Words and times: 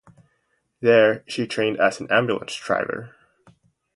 There 0.79 1.23
she 1.27 1.45
trained 1.45 1.79
as 1.79 1.99
an 1.99 2.11
ambulance 2.11 2.55
driver. 2.55 3.15